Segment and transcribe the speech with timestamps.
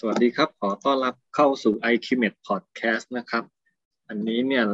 [0.00, 3.44] สวัสดีครับ ขอต้อนรับเข้าสู่ i q m e t Podcast นะครับ
[4.08, 4.64] อันนี้เนี่ย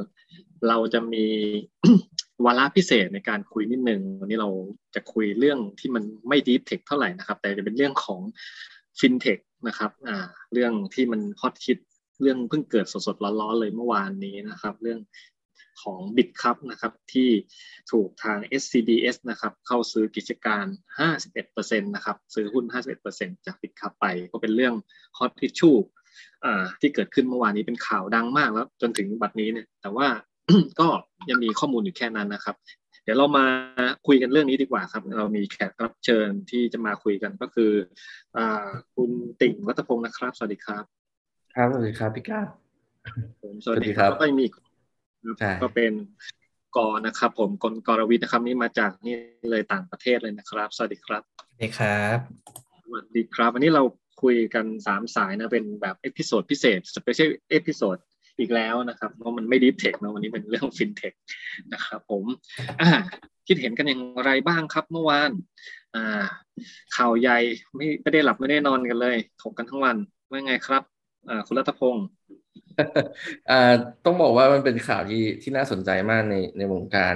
[0.68, 1.26] เราจะมี
[2.44, 4.50] วาระพิเศษในการคุยนิดนึง วันนี้เรา
[4.94, 8.20] จะคุยเรื่องที่มันไม่ดีฟเทคเท่าไหร่นะครับ แต่จะเป็นเรื่องของ
[8.98, 9.38] ฟินเทค
[9.68, 10.16] นะครับอ่า
[10.52, 11.78] เรื่องที่มันฮอตฮิต
[12.22, 14.98] เรื่องเพิ่งเกิดสดๆร้อนๆเลยเมื่อวานนี้นะครับ เรื่อง
[15.82, 17.30] ของบิตครับนะครับที่
[17.92, 20.66] ถูกทาง SCBS นะครับเข้าซื้อกิจการ
[21.24, 22.64] 51%นะครับซื้อหุ้น
[23.06, 24.74] 51%จากบิตครับไปก็เป็นเรื่อง
[25.18, 25.70] ฮอตทิชชู
[26.80, 30.08] ที่เกิดขึ้นเมื่อวานนี้เป็นข่าวดังมากแล้วจนถึงบัดนี้เนี่ยแต่ว่า
[30.80, 30.88] ก็
[31.30, 32.56] ยังมีข้อมูลอยู่แค่นั้นนะครับ
[33.04, 33.46] เดี๋ยวเรามา
[34.06, 37.72] คุยกันเรื่องนี้ดีกว่าครับ เรามีแขกรับเชิญที่จะมาคุยกันก็คือ
[38.36, 38.38] อ
[38.94, 39.10] คุณ
[39.40, 40.84] ติ่งวัฒพงศ์นะครับ สวัสดีครับ
[41.54, 42.40] ครับสวัสดีครับพี่ก้า
[43.64, 44.46] สวัสดีครับก็มี
[45.62, 45.92] ก็เป็น
[46.76, 49.16] กอนะครับ ผมกลกรวิทย์นะครับนี่มาจากนี่
[49.50, 52.18] เลยต่างประเทศเลยนะครับ สวัสดีครับสวัสดีครับ
[52.84, 53.82] สวัสดีครับ วันนี้เรา
[54.22, 57.96] คุยกันสามสายนะเป็นแบบ episode พิเศษ special episode
[58.38, 61.12] อีกแล้วนะครับเพราะมันไม่ deep tech นะวันนี้เป็นเรื่องฟินเทค
[61.72, 62.24] นะครับผม
[62.80, 62.90] อ่า
[63.46, 65.30] คิดเห็นกันอย่างไรบ้างครับเมื่อวาน
[65.94, 66.24] อ่า
[66.96, 67.38] ข่าวใหญ่
[67.76, 69.96] ไม่ไม่ได้หลับไม่ได้นอนกันเลยถกกันทั้งวัน
[70.30, 70.82] ว่าไงครับ
[71.28, 72.06] อ่าคุณรัตพงศ์
[73.50, 73.72] อ่า
[74.04, 77.14] ต้องบอกว่ามันเป็นข่าวที่ที่น่าสนใจมากในในวงการ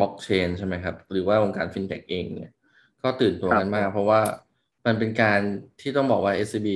[0.00, 2.52] บล็อกเชนใช่ไหมครับ หรือว่าวงการฟินเทคเองเนี่ย
[3.02, 4.20] ก็ตื่นตัวกันมาก เพราะว่า
[4.86, 5.40] มันเป็นการ
[5.80, 6.68] ที่ต้องบอกว่า SCB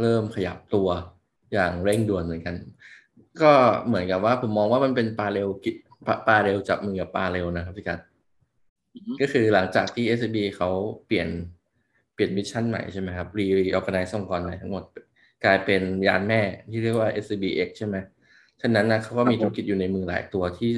[0.00, 0.88] เริ่มขยับตัว
[1.52, 2.56] อย่างเร่งด่วนเหมือนกัน
[3.42, 3.52] ก็
[3.86, 5.48] เหมือนกับว่าผมมองว่ามันเป็นปลาเร็ว
[6.26, 8.00] ปลาเร็วจับมือกับปลาเร็วนะครับพี่กัด
[9.20, 10.70] ก็คือหลังจากที่ SCB เขา
[11.06, 11.28] เปลี่ยน
[12.14, 14.84] เปลี่ยน mission ใหม่ใช่ไหมครับ re organize องค์กรใหม่ทั้งหมด
[15.44, 17.96] กลายเป็นยานแม่ที่เรียกว่า SCBX ใช่ไหม
[18.60, 20.72] ฉะนั้นนะเขาก็มีธุรกิจอยู่ในมือหลายตัวที่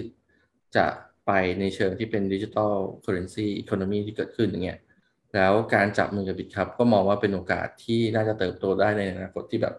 [0.77, 0.87] จะ
[1.27, 4.79] ไปในเชิงที่เป็น digital currency economy ที่เกิดขึ้นอย่างเงี้ย
[5.35, 9.75] แล้วการจับมือกับ Bitkub ก็มองว่าเป็นโอกาสที่น่าจะเติบโตได้ในอนาคตที่แบบ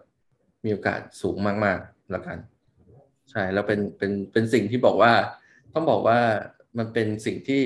[0.65, 2.37] มีโอกาสสูงมากๆแล้วกัน
[3.31, 5.13] ใช่แล้วเป็นเป็นเป็นสิ่งที่บอกว่า
[5.73, 6.19] ต้องบอกว่า
[6.77, 7.63] มันเป็นสิ่งที่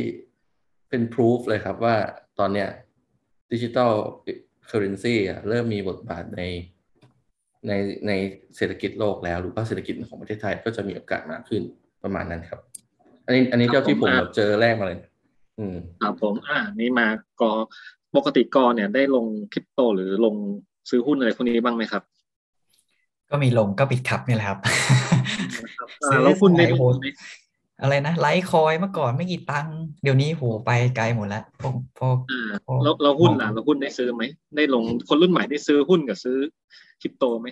[0.90, 1.96] เป็นพิสูจเลยครับว่า
[2.40, 2.70] ตอนเนี้ย
[3.52, 3.92] ดิจิทัล
[4.68, 5.16] เคอร์เรนซี
[5.50, 6.42] เริ่มมีบทบาทใน
[7.68, 7.74] ใน
[8.08, 8.12] ใน
[8.58, 11.62] เศรษฐกิจโลกแล้ว หรือว่าเศรษฐกิจของประเทศไทยก็จะมีโอกาสมากขึ้น
[12.04, 12.60] ประมาณนั้นครับ
[13.26, 15.00] อันนี้อันนี้เจ้าที่ผมเจอแรกมาเลย
[15.60, 17.08] อืมครับผม อ่า นี่มา
[17.42, 17.52] กอ
[18.16, 20.36] ปกติกอเนี่ยได้ลงคริปโตหรือลง
[20.90, 22.04] ซื้อหุ้นอะไรพวกนี้บ้างไหมครับ
[23.30, 24.60] ก็มีลงก็ปิดคับนี่แหละครับ
[26.08, 26.82] ซื้อแล้วหุ้นในโห
[27.82, 32.18] อะไรนะไลท์คอยเมื่อก่อนไม่กี่ตังค์เดี๋ยวนี้โหไปไกลหมดแล้วพวกพวก
[32.84, 34.24] เราเราหุ้นล่ะเราหุ้นได้ซื้อไหม
[34.56, 36.38] ได้ลงคนรุ่นใหม่ได้ซื้อหุ้นกับซื้อ
[37.02, 37.48] คริปโตไหม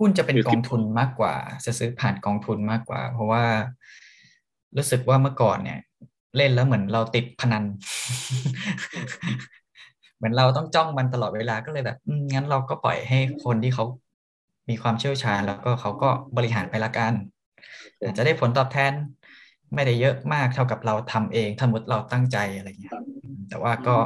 [0.00, 1.34] หุ้นจะเป็นกองทุนมากกว่า
[1.66, 3.44] จะซื้อผ่านกองทุนมากกว่า เพราะว่า
[4.76, 5.78] รู้สึกว่าเมื่อก่อนเนี่ย
[6.36, 7.64] เล่นแล้วเหมือนเราติดพนัน
[10.16, 11.98] เหมือนเราต้องจ้องมันตลอดเวลาก็เลยแบบ
[12.32, 13.84] งั้นเราก็ปล่อยให้คนที่เขา
[14.68, 17.12] มีความเชี่ยวชาญ แล้วก็เขาก็บริหารไปละกัน
[18.00, 18.92] อาจจะได้ผลตอบแทน
[19.74, 22.92] ไม่ได้เยอะมากเท่ากับเราทำเองถ้ามุดเราตั้งใจอะไรเงี้ย
[23.48, 23.96] แต่ว่าก็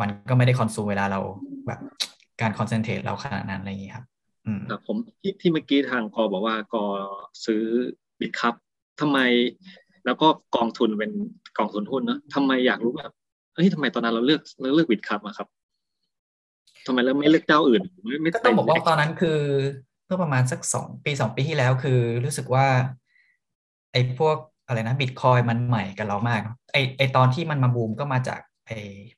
[0.00, 1.20] มันก็ไม่ได้คอนซูมเวลาเรา
[1.66, 1.80] แบบ
[2.40, 4.04] การคอนเซนเทรตเราขนาดนั้นอะไรอย่างนี้ครับ
[4.70, 6.84] ครับผมที่ที่เมื่อกี้ทางกอบอกว่ากอ
[7.44, 7.62] ซื้อ
[8.20, 8.54] บิตครับ
[9.00, 9.18] ทำไม
[10.06, 11.10] แล้วก็กองทุนเป็น
[11.58, 13.12] กองทุนหุ้นเนาะทำไมอยากรู้แบบ
[13.54, 15.48] เฮ้ยทำไมตอนนั้นเราเลือกเราเลือกบิตครับอะครับ
[16.86, 19.38] ทำไมเราไม่เลือกเจ้าอื่นไม่ไม่ต้องบอกว่าตอนนั้นคือ
[20.06, 22.66] เมื่อประมาณสักสองปีสองปีที่แล้วคือรู้สึกว่า
[23.92, 24.36] ไอ้พวก
[24.72, 26.40] อะไรนะบิตคอยมันใหม่กับเรามาก
[26.72, 28.70] ไอไอตอนที่มันมาบูมก็มาจากไอ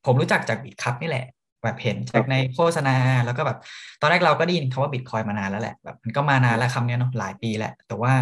[0.05, 1.27] ผมรู้จักจากบิตคัพนี่แหละ
[1.65, 3.59] แบบเห็นจากในโฆษณาแล้วก็แบบ
[4.01, 8.13] ตอนแรกเราก็ได้ยินคาว่าบิตคอยมานานแล้วแหละแบบมันก็มานานแล้วคำนี้เนาะหลายปีแหละ แต่ว่า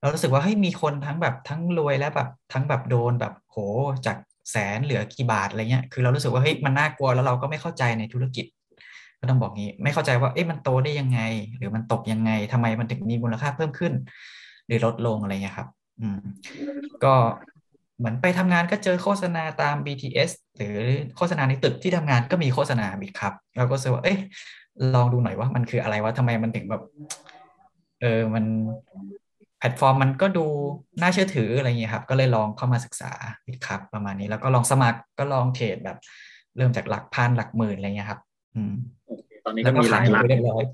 [0.00, 3.56] เรารู้สึกว่าเฮ้ยมีคนทั้งแบบทั้งรวยและแบบทั้งแบบโดนแบบโห
[4.06, 4.16] จาก
[4.50, 8.46] แสนเหลือกี่บาทอะไรเงี้ย คือเรารู้สึกว่าเฮ้ยมันน่ากลัวแล้วเราก็ไม่เข้าใจในธุรกิจ
[9.20, 11.20] ก็ต้องบอกงี้ ไม่เข้าใจว่าเอ๊ะมันโตได้ยังไง
[11.56, 13.92] หรือมันตกยังไงทำไมมันถึงมีมูลค่าเพิ่มขึ้น
[14.66, 15.68] หรือลดลงอะไรเงี้ยครับ
[16.00, 16.20] อืม
[17.04, 17.14] ก็
[17.98, 20.76] เหมือนไปทำงานก็เจอโฆษณาตาม BTS หรือ
[21.16, 24.18] โฆษณาในตึกที่ทำงานก็มีโฆษณาบิดครับเราก็เซว่าเอ้ย
[24.94, 26.82] ลองดูหน่อยว่ามันคืออะไรวะทำไมมันถึงแบบ
[28.00, 28.44] เออมัน
[29.58, 30.46] แพลตฟอร์มมันก็ดู
[31.00, 33.12] น่าเชื่อถืออะไรเงี้ยครับ ก็เลยลองเข้ามาศึกษา
[33.46, 35.98] Bitkub ประมาณนี้แล้วก็ลองสมัครก็ลองเทรดแบบ
[36.56, 38.20] เริ่มจากหลักพันหลักหมื่นอะไรเงี้ยครับ
[38.54, 38.74] อืม
[39.44, 40.64] ตอนนี้ก็มีหลายหลักเรียบร้อย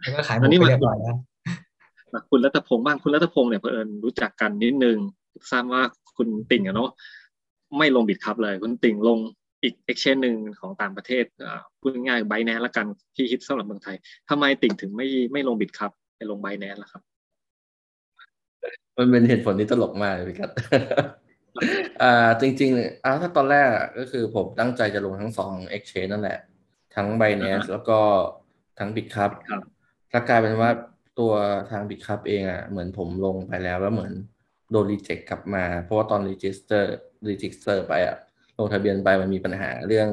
[0.00, 1.16] แล้วก็ขายหมดเรียบร้อยแล้ว
[2.30, 4.98] คุณรัตพงศ์บ้างคุณรัตพงศ์เนี่ยเพื่อนรู้จักกันนิดนึง
[5.50, 5.82] ทราบว่า
[6.16, 6.90] คุณติ่งอะเนาะ
[7.78, 9.18] ไม่ลง Bitkub เลย คุณติ่งลง
[9.62, 11.24] อีกเอ็กชแนนหนึ่งของต่างประเทศ
[11.80, 12.86] พูดง่ายๆ Binance ละกัน
[13.16, 13.96] ที่ฮิตสำหรับเมืองไทย
[14.30, 17.02] ทำไมติ่งถึงไม่ไม่ลง Bit kub ไปลง Binance ล่ะครับ
[18.96, 20.50] มันเป็นเหตุผลที่ตลกมากเลยครับ
[22.02, 23.66] อ่าจริงๆอ่าถ้าตอนแรก
[23.98, 26.38] ก็คือผมตั้งใจจะลงทั้งสองเอ็กชแนนนั่นแหละ
[26.94, 27.98] ทั้ง Binance แล้วก็
[28.78, 29.62] ทั้ง BitCup ครับ
[30.12, 30.70] ถ้ากลายเป็นว่า
[31.18, 31.32] ตัว
[31.70, 34.12] ทาง BitCup เองอะเหมือนผมลงไปแล้วแล้วเหมือน
[34.70, 36.88] โดน reject กลับมา เพราะว่าตอน register
[37.28, 38.16] register ไปอะ
[38.58, 40.08] ลงทะเบียนไปมันมีปัญหาเรื่อง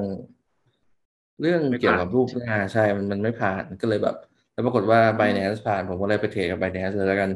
[1.42, 4.16] เรื่องไม่ผ่านเกี่ยวกับรูปหน้าใช่มันมันไม่ผ่านก็เลยแบบ
[4.54, 7.32] แล้วปรากฏว่า Binance ผ่านผมก็เลยไปเทรดกับ Binance เลยแล้วกัน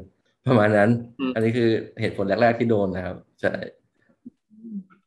[0.48, 1.70] ประมาณนั้นอืมอันนี้คือ
[2.00, 3.54] เหตุผลแรก ๆ ที่โดนนะครับใช่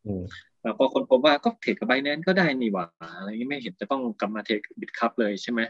[0.04, 0.22] อืม
[0.62, 2.86] แล้วก็คนพบว่าก็เทรดกับ Binance ก็ได้นี่หว่า
[3.18, 5.60] อะไรอย่างนี้ไม่เห็นจะต้องกลับมาเทรดกับ Bitkub เลยใช่ไหม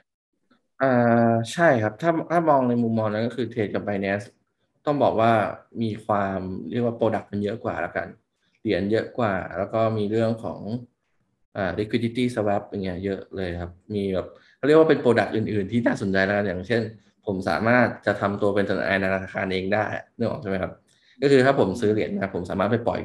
[0.82, 4.26] อ่า ใช่ครับ ถ้าถ้ามองในมุมมองนั้นก็คือเทรดกับ Binance
[4.86, 5.32] ต้องบอกว่า
[5.82, 6.40] มีความ
[6.70, 8.08] เรียกว่า Product มันเยอะกว่าแล้วกัน
[8.60, 10.60] เหรียญเยอะกว่า แล้วก็มีเรื่องของ
[11.56, 16.82] อ่า liquidity swap อย่างเงี้ยเยอะเลยครับ มีแบบเขาเรียกว่าเป็น Product อื่นๆ ที่น่าสนใจแล้วกันอย่างเช่น
[17.26, 18.72] ผมสามารถจะทำตัวเป็นธ
[19.14, 19.84] นาคารเองได้
[20.16, 20.72] นึกออกใช่ไหมครับ
[21.22, 23.00] ก็คือถ้าผมซื้อเหรียญมาผมสามารถไปปล่อย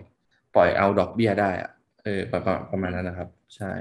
[0.55, 1.71] ปล่อยเอาดอกเบี้ยได้อะ
[2.03, 3.71] เออประมาณประมาณนั้นนะครับ ใช่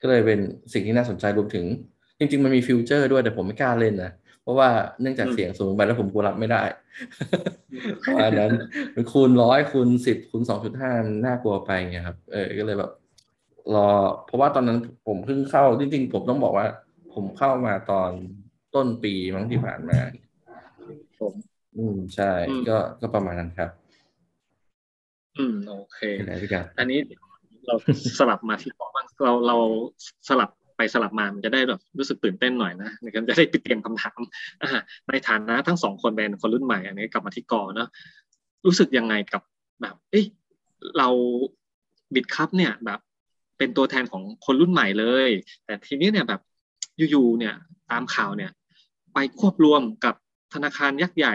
[0.00, 0.38] ก็เลยเป็น
[0.72, 1.66] สิ่งที่น่าสนใจรวมถึง
[2.18, 4.12] จริง ๆ มันมีฟิวเจอร์ด้วยแต่ผมไม่กล้าเล่นนะ
[4.42, 4.68] เพราะว่า
[5.00, 6.62] เนื่องจากเสียงสูงไปแล้วผมกลัวรับไม่ได้
[8.06, 8.52] ประมาณนั้น
[8.94, 12.90] มันคูณร้อยคูณสิบคูณสองจุดห้ามันน่ากลัวไปไงครับ เออก็เลยแบบ
[13.74, 13.88] รอ
[14.26, 16.66] เพราะว่าตอนนั้นผมเพิ่งเข้าจริง ๆ ผมต้องบอกว่า
[17.14, 18.10] ผมเข้ามาตอน
[18.74, 19.98] ต้นปีมั้งที่ผ่านมา
[21.20, 21.32] ผม
[21.76, 23.70] อืมใช่อืมก็ก็ประมาณนั้นครับ
[25.38, 26.98] อืมโอเคเป็นไรพี่กันอันนี้
[27.66, 27.74] เรา
[28.18, 29.56] สลับมาที่ปอบ้างเราเรา
[30.28, 34.20] สลับ ไปสลับมามันจะได้แบบรู้สึกตื่นเต้นหน่อยนะในการจะได้ไปเตรียมคำถาม
[35.08, 37.88] ในฐานะทั้งสองคนเป็นคนรุ่นใหม่อันนี้กลับมาที่กอเนอะ
[38.66, 39.42] รู้สึกยังไงกับ
[39.80, 40.24] แบบ เอ้ย
[40.98, 41.08] เรา
[42.14, 43.00] บิดคัพเนี่ยแบบ
[43.58, 45.30] เป็นตัวแทนของคนรุ่นใหม่เลย
[45.64, 46.40] แต่ทีนี้เนี่ยแบบ
[47.10, 47.54] อยู่ๆเนี่ย
[47.90, 48.50] ตามข่าวเนี่ย
[49.14, 50.14] ไปควบรวมกับ
[50.54, 51.34] ธนาคารยักษ์ใหญ่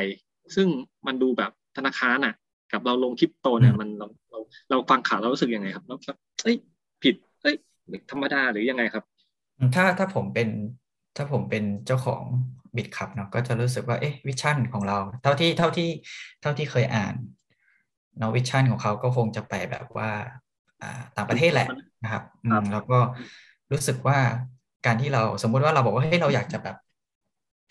[0.56, 0.68] ซึ่ง
[1.08, 2.36] มันดูแบบธนาคารน่ะ
[2.72, 4.40] กับเราลงคริปโตเนี่ยมันเราเรา
[4.70, 6.56] เราฟังข่าวเรารู้สึกยังไงครับเราแบบเอ้ย
[7.04, 7.56] ผิด เอ้ย
[8.12, 9.04] ธรรมดาหรือยังไงครับ
[9.76, 10.48] ถ้าถ้าผมเป็น
[11.16, 12.24] ถ้าผมเป็นเจ้าของ
[12.76, 15.86] Bitkub เนาะก็จะรู้สึกว่าเอ๊ะ vision ของเรา เท่าที่เท่าที่
[16.42, 17.16] เท่าที่เคยอ่าน
[18.18, 20.10] เนาะ vision ของเขาก็คงจะไปแบบว่า
[20.82, 21.68] อ่าต่างประเทศแหละ
[22.04, 23.00] นะครับอืมครับแล้วก็
[23.72, 24.18] รู้สึกว่า
[24.86, 26.76] การที่เราสมมุติว่าเราบอกว่าเฮ้ยเราอยากจะแบบ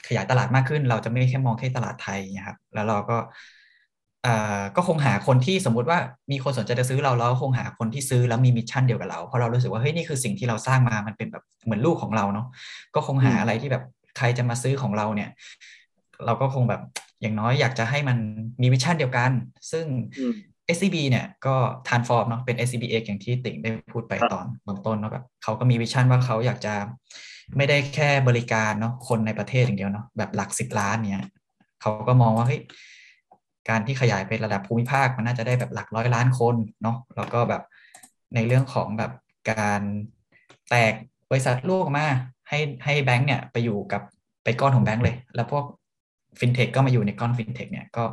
[0.06, 3.22] ขยายตลาดมากขึ้น เราจะไม่แค่มองแค่ตลาดไทยนะครับ แล้วเราก็อ่า
[4.76, 5.98] ก็คงหาคนที่สมมุติว่า
[6.30, 12.46] มีคนสนใจจะซื้อเราแล้วคงหาคนที่ซื้อแล้วมี mission เดียวกับเราเพราะเรารู้สึกว่าเฮ้ยนี่คือสิ่งที่เราสร้างมามันเป็นแบบเหมือนลูกของเราเนาะ
[12.94, 13.84] ก็คงหาอืมอะไรที่แบบ
[14.16, 15.30] ใครจะมาซื้อของเราเนี่ย
[16.26, 16.82] เราก็คงแบบ
[17.20, 18.18] อย่างน้อยอยากจะให้มัน
[18.62, 19.30] มี vision เดียวกัน
[19.72, 19.86] ซึ่ง
[20.18, 20.34] อืม
[20.76, 21.56] SCB เนี่ยก็
[21.88, 26.74] transform เนาะเป็น SCBX อย่างที่ติ่งได้พูดไปครับตอนเบื้องต้นเนาะแบบเขาก็มี vision ว่าเขาอยากจะ
[27.56, 31.26] ไม่ได้แค่บริการเนาะคนในประเทศอย่างเดียวเนาะแบบหลักสิบล้านเนี่ย
[31.80, 32.60] เขาก็มองว่าเฮ้ย
[33.68, 37.62] การที่ขยายไประดับภูมิภาคมันน่าจะได้แบบหลักร้อยล้านคนเนาะแล้วก็แบบ
[38.34, 39.12] ในเรื่องของแบบ
[39.50, 39.82] การ
[40.70, 40.94] แตก
[41.30, 42.06] บริษัทลูกมา
[42.48, 44.02] ให้ให้แบงก์เนี่ยไปอยู่กับ
[44.44, 45.64] ไปก้อนของแบงก์เลย แล้วพวก
[46.38, 48.04] ฟินเทคก็มาอยู่ในก้อนฟินเทคเนี่ยก็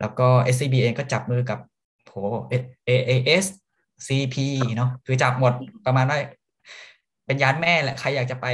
[0.00, 1.58] แล้วก็ SCB เองก็จับมือกับ
[2.06, 2.16] โห
[2.88, 3.46] AIS
[4.06, 4.36] CP
[4.76, 5.52] เนาะคือจับหมด
[5.86, 6.18] ประมาณว่า
[7.26, 8.46] เป็นยานแม่แหละใครอยากจะไป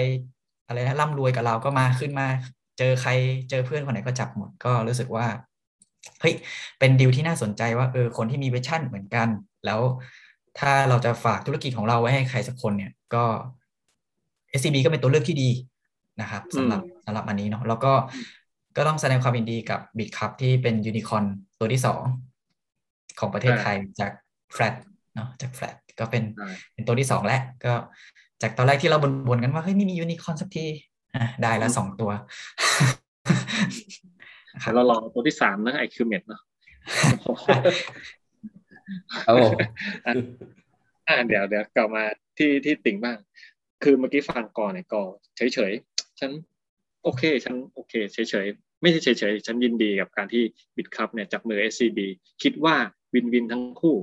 [0.66, 2.26] อะไรนะร่ำรวยกับเราก็มาขึ้นมา
[2.78, 3.10] เจอใคร
[3.50, 5.26] เจอเพื่อนคนไหนก็จับหมดก็รู้สึกว่า
[6.20, 6.34] เฮ้ย
[6.78, 9.28] เป็นดีลที่น่าสนใจว่าเออคนที่มีวิชั่นเหมือนกัน
[9.66, 9.80] แล้ว
[10.58, 13.24] ถ้าเราจะฝากธุรกิจของเราไว้ให้ใครสักคนเนี่ยก็
[14.58, 15.50] SCB ก็เป็นตัวเลือกที่ดี
[16.20, 17.92] นะครับสำหรับสำหรับอันนี้เนาะแล้วก็
[18.76, 21.24] ก็ต้องแสดงความยินดีกับ b i g คัพที่เป็นยูนิคอน
[21.58, 22.02] ตัวที่สอง
[23.18, 24.12] ของประเทศไทยจาก
[24.54, 24.74] แฟลต
[25.14, 27.72] เนาะจากแฟลตก็เป็นใช่เป็นตัวที่สองแล้วก็
[28.42, 30.66] จากตอนแรกที่เราบ่นๆกันว่าเฮ้ยไม่มียูนิคอร์นสักที
[31.14, 32.10] อะได้แล้วสองตัว
[32.80, 34.15] นะครับ
[34.74, 36.42] เรารอตัวที่สามนะไอคิวเมดเนาะ
[39.26, 39.52] ครับผม
[41.08, 42.04] อ่าเดี๋ยวเดี๋ยวกลับมา
[42.38, 43.18] ที่ที่ติ่งบ้าง
[43.82, 45.00] คือเมื่อกี้ฟังก่อนเนี่ยก็
[45.36, 46.30] เฉยเฉยๆฉัน
[47.02, 50.44] โอเค ฉันโอเคเฉยเฉยๆไม่ใช่เฉยเฉยๆฉันยินดีกับการที่
[50.76, 51.98] Bitkub เนี่ยจับมือ SCB
[52.42, 52.76] คิดว่า
[53.14, 53.96] วินวินทั้งคู่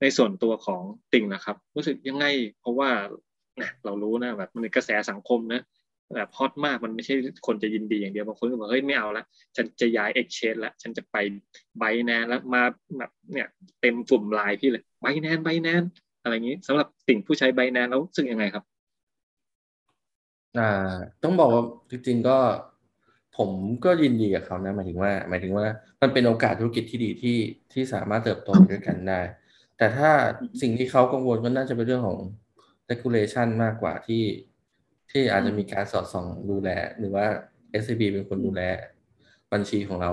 [0.00, 2.26] ในส่วนตัวของติ่งนะครับ รู้สึกยังไง
[2.60, 2.90] เพราะว่า
[3.58, 5.62] เนี่ยเรารู้นะแบบมันเป็นกระแสสังคมนะ
[6.16, 7.14] แบบฮอตมากมันไม่ใช่
[7.46, 9.24] คนจะยินดีอย่างเดียวบางคนก็บอกเฮ้ยไม่เอาละ
[9.56, 11.16] ฉันจะย้าย exchange ละฉันจะไป
[11.78, 12.62] ไบแนนแล้วมา
[12.98, 13.48] แบบเนี่ย
[13.80, 15.82] เต็มกลุ่มไลน์พี่เลยไบแนนไบแนน
[16.22, 18.64] อะไรอย่างนี้สำหรับติ่งผู้ใช้ไบแนนแล้วรู้สึกยังไงครับ
[20.58, 20.70] อ่า
[21.22, 22.38] ต้องบอกว่าจริงๆก็
[23.36, 23.50] ผม
[23.84, 25.66] ก็ยินดีกับเขานะหมายถึงว่า หมายถึงว่า
[26.02, 27.36] มันเป็นโอกาสธุรกิจที่ดีที่
[27.72, 29.20] ที่สามารถเติบโตด้วยกันได้
[29.76, 30.10] แต่ถ้า
[30.62, 32.18] สิ่งที่เขากังวลก็น่าจะเป็นเรื่องของ
[32.90, 34.22] regulation มากกว่าที่
[35.10, 37.26] ที่อาจจะมีการสอดส่องดูแล หรือว่า
[37.82, 38.62] SCB เป็นคนดูแล
[39.52, 40.10] บัญชีของเรา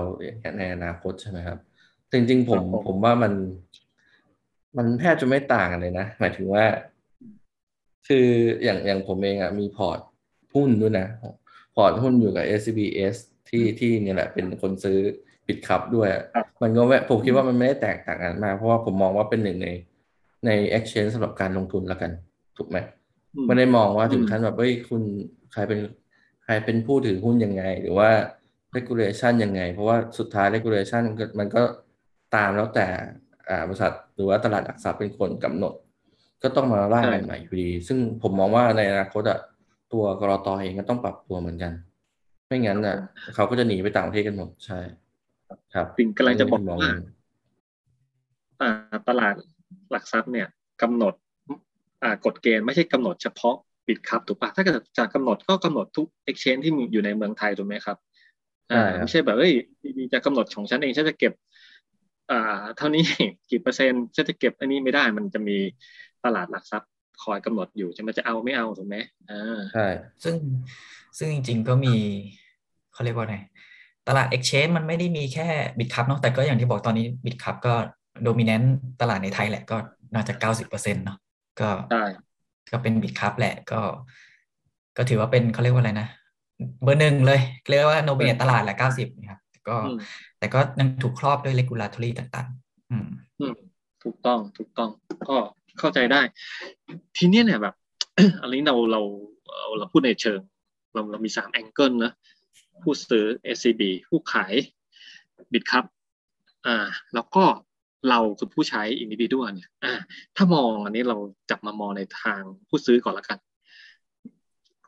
[0.58, 1.58] ในอนาคตใช่ไหมครับ
[2.12, 3.32] จริงๆผมครับผมผมว่ามัน
[4.76, 6.64] มันแทบจะไม่ต่างกันเลยนะ หมายถึงว่า
[8.08, 8.26] คือ
[8.64, 9.98] อย่างอย่างผมเองอะมีพอร์ต
[10.54, 11.06] หุ้นด้วยนะ
[11.74, 13.16] พอร์ตหุ้นอยู่กับ SCBS
[13.48, 14.98] ที่ที่นี่แหละเป็นคนซื้อ
[15.46, 16.08] Bitkub ด้วย
[16.62, 19.68] มันก็ผมคิดว่ามันไม่ได้แตกต่างกันมาก เพราะว่าผมมองว่าเป็นหนึ่งใน
[20.46, 22.10] ใน exchange สำหรับการลงทุนแล้วกัน
[22.56, 22.78] ถูกไหม
[23.46, 25.02] ไม่ได้มองว่าถึงขั้นแบบเฮ้ยคุณ
[25.52, 25.78] ใครเป็น
[26.44, 28.10] ใครเป็นผู้ถือหุ้นยังไง หรือว่า
[28.76, 31.02] regulation ยังไง เพราะว่าสุดท้าย regulation
[31.38, 31.62] มันก็
[32.36, 32.86] ตามแล้วแต่
[33.68, 35.74] บริษัทหรือว่าตลาดหลักทรัพย์เป็นคนกำหนด
[36.42, 39.38] ก็ต้องมาร่างใหม่อยู่ดี ซึ่งผมมองว่าในอนาคตอะ
[39.92, 41.72] ตัวกรอตเองก็ต้องปรับตัวเหมือนกัน
[42.46, 42.96] ไม่งั้นอะ
[43.34, 44.78] เขาก็จะหนีไปต่างประเทศกันหมดใช่
[45.74, 46.78] ครับสิ่งกำลังจะบอกว่า
[49.08, 49.34] ตลาด
[49.90, 50.48] หลักทรัพย์เนี่ย
[50.82, 51.14] กำหนด
[52.24, 57.96] กฎเกณฑ์ไม่ใช่กำหนดเฉพาะปิดครับถูกปะถ้าเกิดจะกำหนดก็กำหนดทุก exchange ที่อยู่ในเมืองไทยถูกไหมครับ
[58.72, 59.52] อ่าไม่ใช่แบบเอ้ย
[60.12, 61.32] จะกำหนดของฉันเองฉันจะเก็บ
[62.30, 63.04] อ่าเท่านี้
[63.50, 65.58] กี่เปอร์เซ็นต์ฉันจะเก็บอันนี้ไม่ได้มันจะมี
[66.24, 66.90] ตลาดหลักทรัพย์
[67.22, 68.96] คอยกำหนดอยู่จะมันจะเอาไม่เอาถูกไหม
[69.30, 69.86] อ่าใช่
[70.24, 70.34] ซึ่ง
[71.18, 71.94] ซึ่งจริง ๆก็มี
[72.92, 73.36] เขาเรียกว่าไง
[74.08, 77.74] ตลาด Exchange มันไม่ได้มีแค่ Bitkub เนาะแต่ก็อย่างที่บอกตอนนี้ Bitkub ก็
[78.22, 79.76] dominant ตลาดในไทยแหละก็
[80.14, 81.18] น่าจะเก้าสิบเปอร์เซ็นต์เนาะ
[81.60, 81.70] ก็
[82.72, 83.80] ก็เป็น Bitkub แหละก็
[84.96, 86.08] ก็ถือว่าเป็นเขาเรียกว่าอะไรนะ
[86.82, 89.76] เบอร์หนึ่งเลยเรียกว่าโนเบตตลาดแหละเก้าสิบนะครับก็
[90.38, 93.06] แต่ก็ยังถูกครอบด้วย regulatory ต่างๆ อืม
[94.04, 94.90] ถูกต้องถูกต้อง
[95.28, 95.36] ก็
[95.78, 96.20] เข้าใจได้
[97.16, 97.74] ทีนี้เนี่ยแบบ
[98.42, 99.00] อันนี้เราเรา
[99.78, 100.40] เราพูดในเชิง
[100.94, 102.12] เราเรามีสาม angle นะ
[102.82, 103.24] ผู้ซื้อ
[103.56, 104.54] SCB ผู้ขาย
[105.52, 105.84] Bitkub
[106.66, 107.44] อ่า แล้วก็
[108.10, 109.70] เราคือผู้ใช้ individual เนี่ย
[110.36, 111.16] ถ้ามองอันนี้เรา
[111.50, 113.38] จับมามองในทางผู้ซื้อก่อนละกัน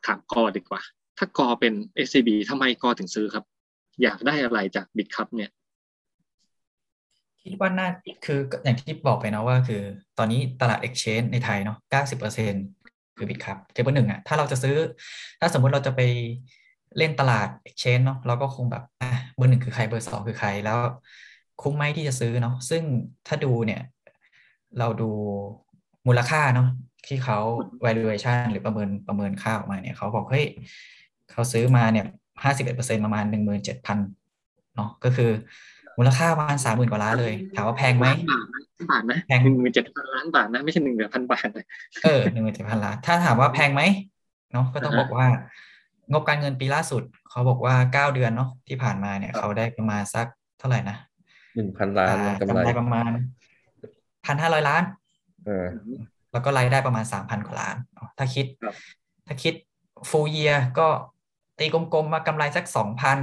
[0.06, 0.80] ถามกอดีกว่า
[1.18, 1.72] ถ้ากอเป็น
[2.06, 3.44] SCB ทำไมกอถึงซื้อครับ
[4.02, 5.50] อยากได้อะไรจาก Bitkub เนี่ย
[7.42, 7.88] คิดว่าน่า
[8.25, 9.82] คืออย่างที่บอกไปนะว่าคือ
[10.18, 12.52] ตอนนี้ตลาด Exchange ในไทยเนาะเก้าสิบเปอร์เซ็น
[13.16, 14.76] คือ Bitkub เบอร์หนึ่งอะถ้าเราจะซื้อ
[15.40, 16.00] ถ้าสมมุติเราจะไป
[16.98, 20.78] เล่นตลาด Exchange เนาะเราก็คงแบบอะเบอร์หนึ่งคือใครเบอร์สองคือใครแล้ว
[21.62, 22.83] คุ้มไหมที่จะซื้อเนาะซึ่ง
[23.27, 23.83] ถ้าดูเนี่ย
[24.79, 25.11] เราดู
[26.07, 26.69] มูลค่าเนาะ
[27.07, 27.38] ที่เขา
[27.85, 30.47] valuation หรือประเมินประเมินค่าออกมาเนี่ยเขาบอกเฮ้ย
[31.31, 32.07] เขาซื้อมาเนี่ย
[32.45, 33.99] ห้าสิบเอ็ดเปอร์เซ็นประมาณหนึ่งหมื่นเจ็ดพัน
[34.77, 35.31] เนาะก็คือ
[35.99, 38.07] มูลค่าประมาณสามหมื่นกว่าล้านเลย ถามว่าแพงไหม
[38.91, 41.65] บาทนะแพงหนึ่งหมื่นเจ็ดพันล้านบาทนะไม่ใช่หนึ่งหมื่นพันบาทเลย
[42.05, 43.83] เออหนึ่งหมื่นเจ็ดพันล้านถ้าถามว่าแพงไหม
[44.53, 45.27] เนาะก็ต้องบอกว่า
[46.12, 50.27] งบการเงินปีล่าสุด เขาบอกว่าเก้าเดือนเนาะที่ผ่านมาเนี่ย เขาได้ประมาณสัก
[50.59, 50.97] เท่าไหร่นะ
[51.59, 53.11] หนึ่งพันล้านกำไรประมาณ
[54.27, 54.83] พันห้าร้อยล้าน
[55.47, 55.67] เออ
[56.33, 57.77] แล้วก็รายได้ประมาณสามพันกว่าล้าน
[58.19, 58.47] ถ้าคิด
[59.27, 59.55] ถ้าคิด
[60.11, 60.88] ฟูเยียก็
[61.59, 63.19] ตีกลมๆมากำไรสักสองพัน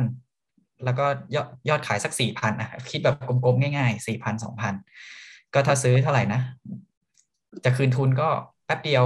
[0.84, 3.16] แล้วก็ยอดยอดขายสักสี่พันอะคิดแบบ
[3.46, 4.74] กลมๆง่ายๆสี่พันสองพัน
[5.54, 6.42] ก็ถ้าซื้อเท่าไหร่นะ
[7.66, 8.30] จะคืนทุนก็
[8.66, 9.04] แป๊บเดียว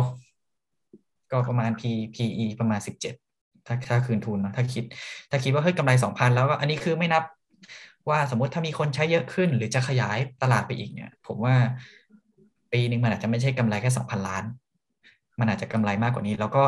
[1.31, 1.83] ก็ประมาณ P
[2.15, 3.15] PE ประมาณสิบเจ็ด
[3.65, 4.83] ถ้าถ้าคืนทุนนะถ้าคิด
[5.29, 7.23] ถ้าคิดว่าเฮ้ยกำไรสองพันแล้วก็อันนี้คือไม่นับ
[8.09, 11.55] ว่าสมมติถ้ามีคนใช้เยอะขึ้น หรือจะขยายตลาดไปอีกเนี่ย ผมว่า
[12.71, 14.43] ปีหนึ่งมันอาจจะไม่ใช่กำไรแค่สองพันล้าน
[15.39, 16.63] มันอาจจะกำไรมากกว่านี้ แล้วก็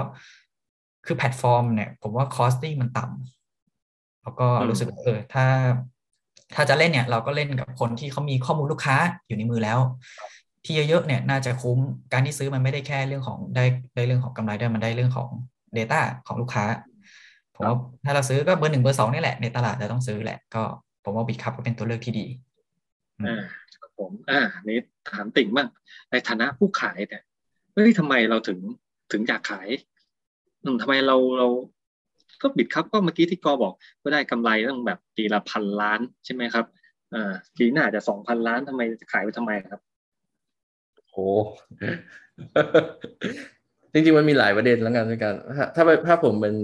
[1.05, 5.45] คือแพลตฟอร์มเนี่ย ผมว่า costing มันต่ำแล้วก็รู้สึกเออถ้า
[6.55, 8.95] ถ้าจะเล่นเนี่ย เราก็เล่นกับคนที่เขามีข้อมูลลูกค้า
[9.27, 9.79] อยู่ในมือแล้ว
[10.65, 11.79] ที่เยอะๆเนี่ยน่าจะคุ้ม
[12.13, 15.29] การที่ซื้อมันไม่ได้แค่เรื่องของได้ได้เรื่องของกำไรด้วยมันได้เรื่องของ
[15.77, 16.65] Data ของลูกค้า
[17.55, 20.63] ผมว่าถ้าเราซื้อก็เบอร์หนึ่งเบอร์สองนี่แหละในตลาดจะต้องซื้อแหละก็
[21.03, 22.25] ผมว่าบิตคัพก็เป็นตัวเลือกที่ดี
[23.27, 23.43] อ่า
[23.77, 24.79] ครับผมอ่านี่
[25.11, 25.69] ถามติ่งบ้าง
[26.11, 27.23] ในฐานะผู้ขายเนี่ย
[27.73, 28.59] เฮ้ยทำไมเราถึง
[29.11, 29.67] ถึงอยากขาย
[30.63, 31.47] อืมทำไมเราเรา
[32.41, 36.65] ก็บิดครับก็เมื่อกี้ที่กอบอก ก็ได้กำไรตั้งแบบปีละพันล้านใช่ไหมครับ
[37.13, 39.81] อ่าปีหน้าจะสองพันล้านทำไมจะขายไปทำไมครับ
[41.09, 41.17] โห
[43.93, 46.55] จริงๆมันมีหลายประเด็นแล้วกันในการถ้าถ้าถ้าผมเป็น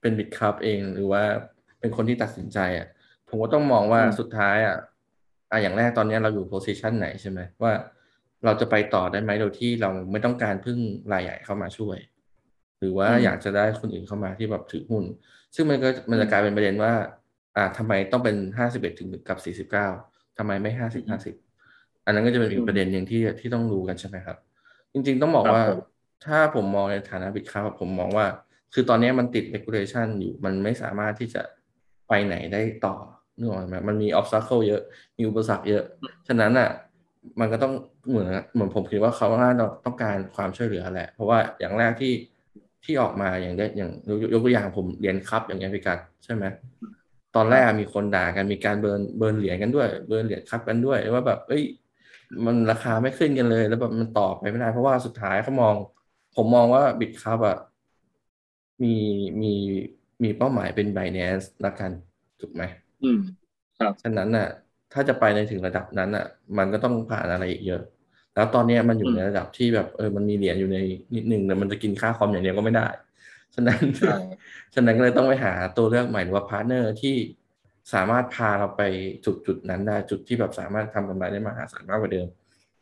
[0.00, 1.22] เป็น Bitkub เองหรือว่า
[1.80, 2.88] เป็นคนที่ตัดสินใจอะ
[3.30, 4.76] ผมก็ต้องมองว่าสุดท้ายอะ
[5.50, 7.72] อะอย่างแรกตอนนี้เราอยู่ position ไหนใช่ไหมว่า
[8.44, 10.78] เราจะไปต่อได้ไหมโดยที่เราไม่ต้องการพึ่ง
[11.12, 11.98] รายใหญ่เข้ามาช่วย
[12.78, 15.04] หรือว่าอยากจะได้คนอื่นเข้ามาที่แบบถือหุ้น
[15.54, 16.92] ซึ่งมันก็มันจะกลายเป็นประเด็นว่า
[17.56, 19.86] อ่าทำไมต้องเป็นห้าสิบเอ็ดถึงกับสี่สิบเก้า
[20.38, 21.34] ทำไมไม่ห้าสิบห้าสิบ
[22.04, 24.36] อันนั้นก็จะเป็นอีกประเด็นหนึ่งที่ที่ต้องรู้กันใช่ไหมครับ
[24.92, 25.62] จริง ๆ ต้องบอกว่า
[26.26, 28.26] ถ้าผมมองในฐานะ Bitkub ผมมองว่า
[28.74, 31.42] คือตอนนี้มันติด regulation อยู่มันไม่สามารถที่จะ
[32.08, 32.96] ไปไหนได้ต่อ
[33.38, 34.82] นึกออกไหมมันมี obstacle เยอะ
[35.18, 35.82] มีอุปสรรคเยอะ
[36.28, 36.70] ฉะนั้นอะ
[37.40, 37.72] มันก็ต้อง
[38.08, 39.50] เหมือนเหมือนผมคิดว่าเขาน่า
[39.84, 42.12] ต้องการความช่วยเหลือแหละ เพราะว่าอย่างแรกที่
[42.84, 43.90] ที่ออกมาอย่างได้อย่าง
[44.32, 46.44] ยกตัวอย่างผมเรียนครับอย่างเงี้ยพี่กัดใช่ไหม
[47.36, 51.62] ตอนแรกมีคนด่ากันมีการเบิร์นเบิร์นเหรียญกันด้วย เบิร์นเหรียญครับกันด้วยว่าแบบ เอ้ย
[52.46, 55.74] มันราคาไม่ขึ้นกันเลย แล้วแบบมันต่อไปไม่ได้ เพราะว่าสุดท้ายเขามอง
[56.36, 57.56] ผมมองว่าบิตครับอะ
[58.82, 58.94] มี
[59.42, 59.52] มี
[60.22, 61.90] มีเป้าหมายเป็น Binance ละกัน
[62.40, 62.62] ถูกไหม
[63.02, 63.18] อืม
[63.78, 64.48] ครับฉะนั้นน่ะ
[64.92, 66.26] ถ้าจะไปในถึงระดับนั้นน่ะ
[66.58, 67.82] มันก็ต้องผ่านอะไรอีกเยอะ
[68.34, 70.78] แล้วตอนเนี้ยมันอยู่ในระดับที่แบบเออมันมีเหรียญอยู่ใน
[71.14, 72.86] นิดนึงแต่มันจะกินค่าคอมอย่างเดียวก็ไม่ได้
[73.54, 74.14] ฉะนั้นใช่
[74.74, 77.16] ฉะนั้นก็เลยต้องไปหาตัวเลือกใหม่หรือว่าพาร์ทเนอร์ที่
[77.92, 78.82] สามารถพาเราไป
[79.24, 82.26] จุดจุดนั้นได้จุดที่แบบสามารถทำกำไรได้มหาศาลมากกว่าเดิม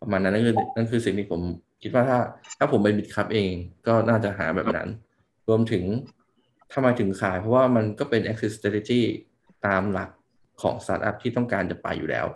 [0.01, 1.41] ประมาณนั้นนั่นคือนั่นคือสิ่งที่ผม
[1.83, 2.19] คิดว่าถ้า
[2.59, 3.51] ถ้าผมไป Bitkub เอง
[3.87, 4.89] ก็น่าจะหาแบบนั้น
[5.49, 5.85] รวมถึง
[6.73, 9.03] ทำไมถึงขาย เพราะว่ามันก็เป็น exit strategy
[9.67, 10.11] ตามหลัก
[10.63, 12.27] ของสตาร์ทอัพที่ต้องการจะไปอยู่แล้ว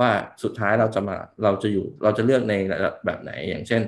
[0.00, 0.10] ว่า
[0.42, 3.82] สุดท้ายเราจะมาเราจะอยู่เราจะเลือกในระดับแบบไหนอย่างเช่น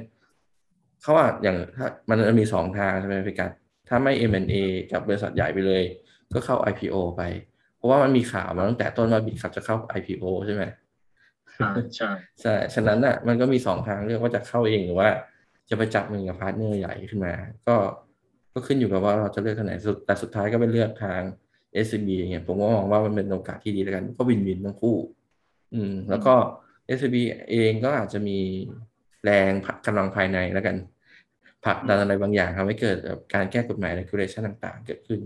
[1.02, 3.50] เขาว่าอย่างถ้ามันจะมีสองทางใช่ไหมพี่กัด
[3.88, 4.54] ถ้าไม่ M&A
[4.92, 5.83] กับบริษัทใหญ่ไปเลย
[6.35, 7.23] ก็เข้า IPO ไป
[7.76, 10.64] เพราะว่ามันมีข่าวมาตั้งแต่ต้นว่า Bitkub จะเข้า IPO ใช่ไหม
[11.61, 15.09] อ่าใช่ใช่ฉะนั้นน่ะมันก็มีสองทางเลือกว่าจะเข้าเองหรือว่า
[15.71, 17.35] จะไปจับมือกับพาร์ทเนอร์ใหญ่ขึ้นมา
[17.66, 17.76] ก็
[18.52, 21.21] ก็ขึ้นอยู่กับว่าเราจะเลือกทางไหนสุดแต่สุดท้ายก็เป็นเลือกทาง
[21.84, 24.96] SCB อย่างเงี้ยผมก็มองว่ามันเป็นโอกาสที่ดีแล้วกัน ก็วินวินทั้งคู่
[25.74, 26.34] อืม แล้วก็
[26.96, 27.16] SCB
[27.50, 28.38] เองก็อาจจะมี
[29.24, 29.50] แรง
[29.86, 30.76] กำลังภายในแล้วกัน
[31.64, 35.20] ผลักดันอะไรบางอย่างทำให้เกิดแบบการแก้กฎหมาย regulation ต่างๆ เกิดขึ้น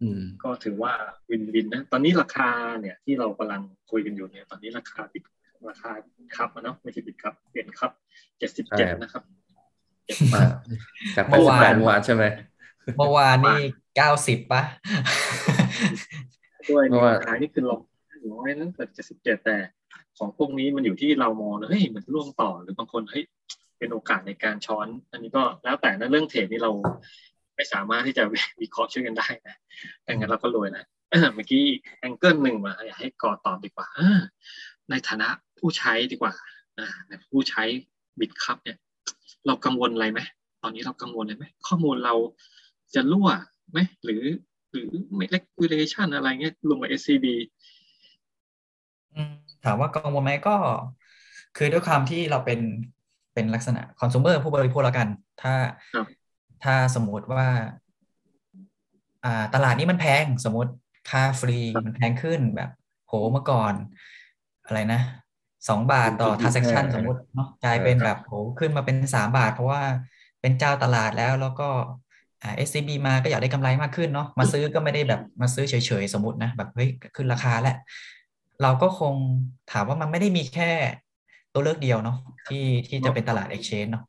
[0.00, 0.92] อืม ก็ถือว่า
[1.30, 5.24] วินวินนะตอนนี้ราคาเนี่ยที่เรากำลังคุยกันอยู่เนี่ย ตอนนี้ราคาบิต
[5.70, 5.90] ราคา
[6.36, 7.92] ครับอะเนาะไม่ใช่บิตครับเป็นครับ
[8.38, 9.22] เจ็ดสิบใช่เจ็ดครับนะครับ
[10.34, 10.42] มา
[11.16, 12.24] จากเมื่อวาน88เมื่อวานใช่ไหม
[12.98, 13.60] เมื่อวานนี่
[13.96, 14.62] เก้าสิบปะ
[16.70, 17.80] ด้วยเพราะว่าขายนี่คือลง
[18.32, 19.56] น้อยนั้นเกิดเจ็ดสิบเจ็ดแต่
[20.18, 23.24] ของพวกนี้มันอยู่ที่เรามองนะเฮ้ยมันร่วงต่อหรือบางคนเฮ้ย
[23.78, 26.72] เป็นโอกาสในการช้อน อันนี้ก็แล้วแต่นะเรื่องเทรดนี่เรา
[27.54, 28.22] ไม่สามารถที่จะ
[28.60, 29.56] วิเคราะห์ช่วยกันได้นะ
[30.06, 30.84] ดังนั้นเราก็รวยนะ
[31.34, 31.64] เมื่อกี้
[32.00, 34.20] แองเกิลหนึ่งมาอยากให้กอตอบดีกว่าอ่า
[34.90, 36.32] ในฐานะผู้ใช้ดีกว่า
[36.78, 37.62] อ่าในผู้ใช้
[38.18, 38.78] บิตคัพเนี่ย
[39.46, 40.20] เรากังวลอะไรไหม
[40.62, 42.14] ตอนนี้เรากังวลเลยไหมข้อมูลเรา
[42.94, 43.28] จะรั่ว
[43.70, 44.22] ไหมหรือ
[44.72, 47.26] หรือไม่ regulation อะไรเงี้ยรวมกับ SCB
[49.14, 49.32] อืม
[49.64, 50.56] ถามว่ากังวลไหมก็
[51.56, 52.60] คือด้วยความที่เราเป็น
[53.34, 55.08] เป็นลักษณะคอน sumer ผู้บริโภคแล้วกัน
[55.42, 55.54] ถ้า
[55.94, 56.06] ครับ
[56.64, 57.46] ถ้าสมมติว่า
[59.24, 60.72] อ่าตลาดนี้มันแพงสมมติ
[61.10, 62.70] ค่าฟรีมันแพงขึ้นแบบ
[63.08, 63.74] โหเมื่อก่อน
[64.66, 65.00] อะไรนะ
[65.68, 69.82] สองบาทต่อ0.25 transaction สมมติเนาะกลายเป็นเออคแบรับบโหขึ้นมาเป็นสามบาท เพราะว่า
[70.40, 71.68] เป็นเจ้าตลาดแล้วแล้วก็
[72.42, 77.76] อ่า SCB มาก็อยากได้กำไรมากขึ้นเนาะมาซื้อก็ไม่ได้แบบมาซื้อเฉยๆ สมมตินะแบบเฮ้ยขึ้นราคาแล้ว
[78.62, 79.14] เราก็คง
[79.72, 80.70] ถามว่ามันไม่ได้มีแค่
[81.52, 82.16] ตัวเลือกเดียวเนาะ
[82.48, 84.04] ที่ที่จะเป็นตลาด exchange เนาะ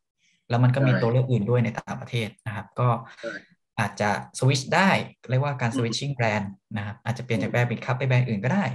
[0.50, 2.89] แล้วมันก็มีใช่ตัวเลือกอื่นด้วยในต่างประเทศนะครับ ก็
[3.22, 3.32] ใช่
[3.80, 4.89] อาจจะสวิตชได้
[5.30, 6.46] เรียกว่าการอืม switching brand
[6.78, 8.65] นะครับอาจจะเปลี่ยนจากแบรนด์ Bitkub ไปแบรนด์อื่นก็ได้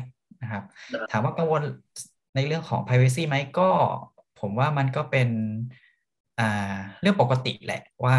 [0.42, 1.62] นะครับได้ถามว่ากังวล
[2.34, 3.70] ในเรื่องของ privacy ไหมก็
[4.40, 5.87] ผมว่ามันก็เป็นอ่า
[7.00, 8.16] เรื่องปกติแหละว่า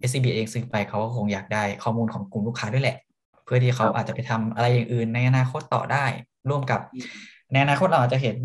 [0.00, 2.96] SCB เองซื้อไปเขาก็คงอยากได้ข้อมูลของกลุ่มลูกค้าด้วยแหละ
[3.44, 6.04] เพื่อที่เขาครับอาจจะไปทำอะไรอย่างอื่นในอนาคตต่อได้
[6.48, 6.80] ร่วมกับ
[7.52, 8.36] ในอนาคตเราอาจจะเห็น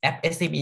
[0.00, 0.56] แอป SCB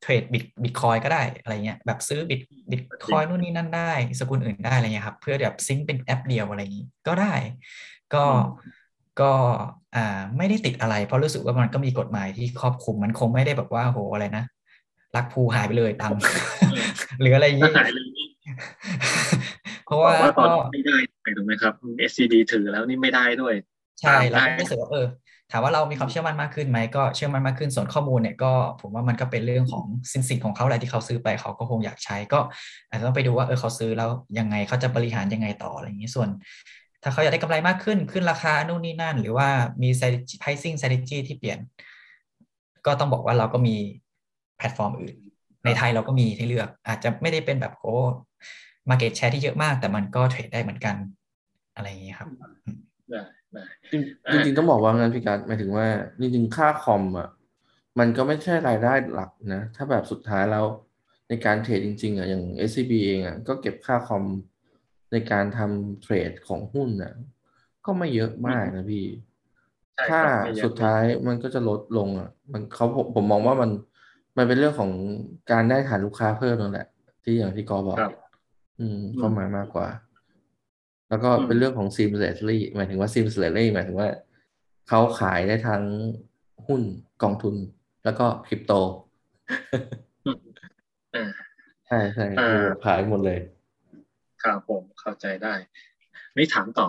[0.00, 7.34] เทรดบิตบิตคอยน์ก็ได้อะไรเงี้ยแบบซื้อบิตบิตคอยนู่นนี่นั่นได้ สกุลอื่นได้อะไรเงี้ยครับ เพื่อแบบซิงค์เป็นแอปเดียวอะไรอย่างนี้ก็ได้
[8.14, 8.42] ก็อืม
[9.20, 9.32] ก็
[9.96, 14.44] อ่าไม่ได้ติดอะไร เพราะรู้สึกว่ามันก็มีกฎหมายที่ครอบคลุมมันคงไม่ได้แบบว่าโหอะไรนะ
[15.16, 16.20] ลักภูหายไปเลยตังค์
[17.20, 18.26] หรืออะไรอย่างถ้านี้หายเลยนี่
[19.86, 20.96] เพราะบอว่ากว่าตอนก็นี้ไม่ได้
[21.36, 21.72] ถูกไหมครับ
[22.10, 23.54] SCB ถือแล้วนี่ไม่ได้ด้วย
[24.00, 25.06] ใช่ตามเราได้ก็รู้สึกว่าเออ
[25.52, 32.40] ถามว่าเรามีความเชื่อมั่นมากขึ้นไหมก็เชื่อมั่นมากขึ้นส่วนข้อมูลเนี่ยก็ผมว่ามันก็เป็นเรื่องของสินสิทธิ์ของเขาแหละที่เขาซื้อไปเขาก็คงอยากใช้ก็
[32.88, 36.28] อาจจะต้องไปดูว่าเออเขาซื้อแล้วยังไงเขาจะบริหารยังไงต่ออะไรอย่างนี้ส่วน
[37.02, 39.48] ถ้าเขาอยากได้กำไรมากขึ้นขึ้นราคานู่นนี่นั่น หรือว่า
[39.82, 41.58] มี strategy pricing strategy ที่เปลี่ยน
[42.86, 43.76] ก็ต้องบอกว่าเราก็มี
[44.58, 45.16] แพลตฟอร์มอื่น
[45.64, 47.94] ในไทยเราก็มีให้เลือก อาจจะไม่ได้เป็นแบบโอ้
[48.88, 50.96] market share ที่เยอะมาก แต่มันก็เทรดได้เหมือนกัน
[51.74, 52.28] อะไรอย่างนี้ครับ
[53.10, 53.20] ได้
[53.52, 53.62] ได้
[54.32, 55.86] จริงจริงๆต้องบอกว่างั้นพี่การหมายถึงว่า
[56.20, 57.28] จริงๆค่าคอมอะ
[57.98, 60.64] มันก็ไม่ใช่รายได้หลักนะ ถ้าแบบสุดท้ายแล้ว
[61.28, 64.24] ในการเทรดจริงๆอะอย่าง SCB เองอะก็เก็บค่าคอม
[65.12, 67.12] ในการทำเทรดของหุ้นอะ
[67.86, 69.04] ก็ไม่เยอะมากนะพี่
[69.94, 73.70] ใช่ถ้าครับไม่เยอะสุดท้ายมันก็จะลดลงอะ มันเขาผมผมมองว่ามัน
[74.38, 74.90] มันเป็นเรื่องของ
[75.52, 76.86] การได้ฐานลูกค้าเพิ่มนั่นแหละ
[77.24, 78.12] ที่อย่างที่กอบอกครับ
[78.80, 79.88] อืมเข้ามามากกว่า
[81.08, 84.08] แล้วก็อืมเป็นเรื่องของ seamlessly หมายถึงว่า seamlessly หมายถึงว่า
[84.88, 85.82] เขาขายได้ทั้ง
[86.66, 86.82] หุ้น
[87.22, 87.54] กองทุน
[88.04, 88.72] แล้วก็คริปโต
[91.14, 91.26] อ่า
[91.86, 93.38] ใช่ใช่อ่าคือขายหมดเลย
[94.42, 95.54] ครับผมเข้าใจได้
[96.36, 96.88] นี่ถามต่อ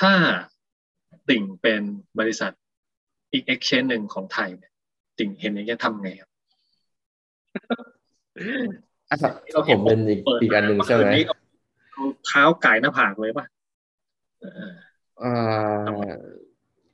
[0.00, 0.12] ถ้า
[1.30, 1.82] ติ่งเป็น
[2.18, 2.52] บริษัท
[3.32, 4.72] อีก exchange หนึ่งของไทยเนี่ย
[5.18, 6.30] ติ่งเห็นอย่างนี้ยทำไงครับ
[9.10, 9.16] อะ
[9.54, 11.10] ก็ผมเป็นอีกอีกอันหนึ่งใช่ไหม
[11.92, 13.44] เอาเท้าก่ายหน้าผากเลยป่ะ
[15.22, 15.34] อ่า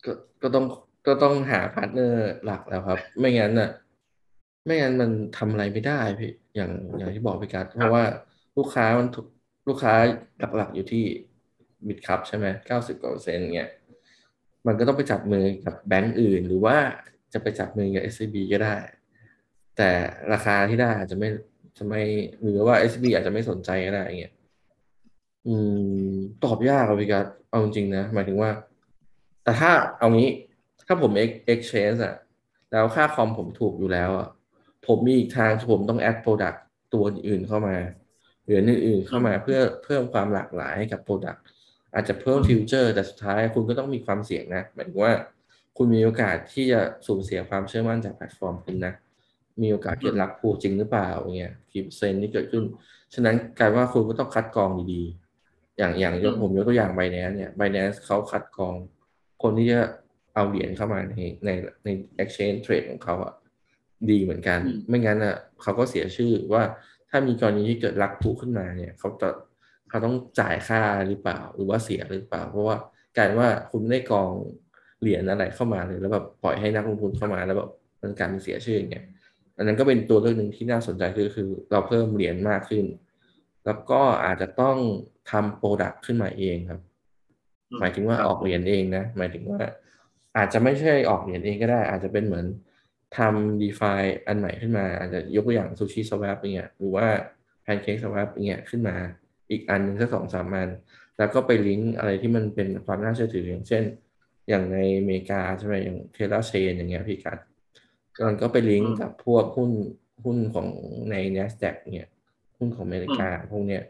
[0.04, 0.64] ก็ก็ต้อง
[1.06, 3.70] ก็ต้องหาพาร์ทเนอร์หลักแล้วครับ ไม่งั้นน่ะ
[4.66, 8.04] ไม่งั้นมันทำอะไรไม่ได้พี่อย่างอย่างที่บอกพี่กัดเพราะว่า
[8.56, 9.08] ลูกค้ามัน
[9.68, 9.94] ลูกค้า
[10.56, 11.04] หลักๆอยู่ที่
[11.86, 13.70] Bitkub ใช่ไหมเก้าสิบกว่าเปอร์เซ็นต์เงี้ย
[14.66, 16.76] มันก็ต้องไปจับมือกับแบงก์อื่น หรือว่า
[17.32, 18.74] จะไปจับมือกับ SCB ก็ได้
[19.76, 19.90] แต่
[20.32, 21.28] ราคาที่ได้อาจจะไม่
[21.78, 22.02] จะไม่
[22.42, 24.34] หรือว่า SCB อาจจะไม่สนใจก็ได้เงี้ย
[25.46, 25.54] อื
[26.12, 28.50] ม ตอบยากครับพี่กัดเอาจริงนะหมายถึงว่า
[29.44, 30.30] แต่ถ้าเอางี้
[30.86, 31.12] ถ้าผม
[31.52, 32.14] exchange อะ
[32.72, 34.28] แล้วค่าคอมผมถูกอยู่แล้วอะ
[34.86, 36.58] ผมมีอีกทางผมต้อง add product
[36.92, 37.76] ตัวอื่นเข้ามา
[38.44, 41.40] หรืออื่นๆเข้ามาเพื่อเพิ่มความหลากหลายให้กับ product
[41.94, 45.12] อาจจะเพิ่มฟิวเจอร์ แต่สุดท้ายคุณก็ต้องมีความเสี่ยงนะหมายถึงว่า
[45.76, 48.94] คุณมีโอกาสที่จะสูญเสียความเชื่อมั่นจากแพลตฟอร์มคุณนะ
[49.60, 52.64] มีโอกาสเกิดลักผูจริงหรือเปล่าเงี้ยกี่เปอร์เซ็นต์ที่เกิดขึ้น
[53.14, 58.74] ฉะนั้นกลายว่าคุณก็ต้องคัดกรองดีๆ อย่างอย่างยกผมยกตัวอย่างไบแนนเนี่ยไบแนนเขาคัดกรอง
[59.42, 59.80] คนที่จะ
[60.34, 61.50] เอาเหรียญเข้ามาในใน
[61.84, 61.88] ใน
[62.22, 63.34] exchange trade ของเขาอะ
[64.10, 66.62] ดีเหมือนกัน ไม่งั้นอะเขาก็เสียชื่อว่า
[67.10, 69.28] ถ้ามีกรณีที่เกิดลักทุขึ้นมาเนี่ยเขาจะ
[69.88, 72.76] เขาต้องจ่ายค่าหรือเปล่า หรือว่าเสียหรือเปล่า เพราะว่า
[73.16, 74.30] กลายว่าคุณได้กอง
[75.00, 79.04] เหรียญอะไรเข้ามาเลย แล้วแบบปล่อยให้นักลงทุนเข้ามาแล้วแบบมันการเสียชื่ออย่างเงี้ย
[79.56, 82.84] อันนั้นก็เป็นตัวเลือกหนึ่งที่น่าสนใจคือคือเราเพิ่มเหรียญมากขึ้น
[83.64, 84.76] แล้วก็อาจจะต้อง
[85.30, 86.80] ทำโปรดักต์ขึ้นมาเองครับ
[87.80, 89.60] หมายถึงว่าออกเหรียญเองนะ หมายถึงว่า
[90.36, 92.46] อาจจะไม่ใช่ออกเหรียญเองก็ได้ อาจจะเป็นเหมือน
[93.18, 97.06] ทำ DeFi อันใหม่ขึ้นมา อาจจะยกตัวอย่างซูชิสว a p อย่างเงี้ยหรือว่า
[97.62, 98.96] PancakeSwap อย่างเงี้ยขึ้นมา
[99.50, 100.68] อีกอันหนึ่งสักสองสามอัน
[101.18, 103.84] แล้วก็ไปลิงก์อะไรที่มันเป็นความน่าเชื่อถืออย่างเช่น
[104.48, 107.38] อย่างในอเมริกาใช่ไหมอย่าง Terra chain อย่างเงี้ยพี่กัด
[108.26, 109.70] มันก็ไปลิงก์กับพวกหุ้น
[110.24, 110.68] หุ้นของ
[111.10, 112.08] ใน NASDAQ เนี่ย
[112.58, 113.82] หุ้นของอเมริกาพวกเนี้ย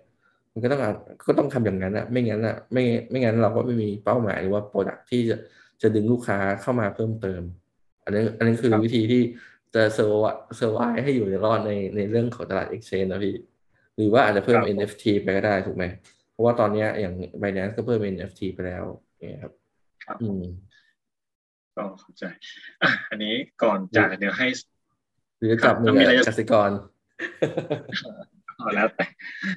[0.52, 0.80] มันก็ต้อง
[1.26, 5.36] ก็ต้องทำอย่างนั้นอะไม่งั้นอะไม่ไม่งั้นเราก็ไม่มีเป้าหมายหรือว่า product ที่จะ
[5.82, 7.42] จะดึงลูกค้าเข้ามาเพิ่มเติม
[8.04, 9.22] อันนี้อันนี้คือวิธีที่
[9.74, 10.24] จะเซอร์ว
[10.56, 13.36] เซอร์ไวให้อยู่ในรอดในในเรื่องของตลาด exchange นะพี่
[13.96, 15.84] หรือว่าอาจจะเพิ่ม NFT ไปก็ได้ถูกไหม
[16.32, 18.84] เพราะว่าตอนนี้อย่าง Binance ก็เพิ่ม NFT ไปแล้ว
[19.18, 19.52] เนี่ยครับ
[20.04, 20.42] ครับอืม
[21.76, 22.24] ก็เข้าใจ
[22.82, 24.46] อะอันนี้ก่อนจากเดี๋ยวให้
[25.38, 26.70] หรือจับมือกับกสิกร
[28.74, 29.06] แล้วแต่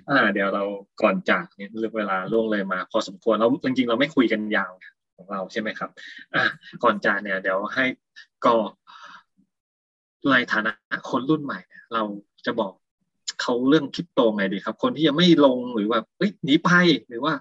[0.09, 0.63] อ่า เดี๋ยวเรา
[1.01, 4.71] ก่อนจากเนี่ยเลือกเวลาล่วงเลยมา พอสมควรแล้วจริงๆ เราไม่คุยกันยาว
[5.15, 5.89] ของเราใช่ไหมครับ
[6.35, 6.43] อะ
[6.83, 7.85] ก่อนจากเนี่ย เดี๋ยวให้
[8.45, 8.55] ก็
[10.31, 10.71] ในฐานะ
[11.09, 12.03] คนรุ่นใหม่เนี่ยเรา
[12.45, 12.71] จะบอก
[13.41, 16.69] เขาเรื่องคริปโตไงดีครับ คนที่ยังไม่ลงหรือว่าเฮ้ยหนีไป
[17.07, 17.33] หรือว่า